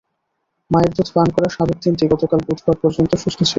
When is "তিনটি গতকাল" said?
1.83-2.39